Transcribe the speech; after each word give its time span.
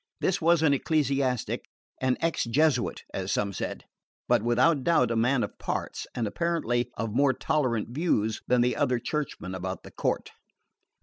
This 0.19 0.41
was 0.41 0.63
an 0.63 0.73
ecclesiastic, 0.73 1.67
an 2.01 2.17
ex 2.21 2.45
Jesuit 2.45 3.03
as 3.13 3.31
some 3.31 3.53
said, 3.53 3.83
but 4.27 4.41
without 4.41 4.83
doubt 4.83 5.11
a 5.11 5.15
man 5.15 5.43
of 5.43 5.55
parts, 5.59 6.07
and 6.15 6.25
apparently 6.25 6.89
of 6.97 7.13
more 7.15 7.33
tolerant 7.33 7.89
views 7.89 8.41
than 8.47 8.61
the 8.61 8.75
other 8.75 8.97
churchmen 8.97 9.53
about 9.53 9.83
the 9.83 9.91
court. 9.91 10.31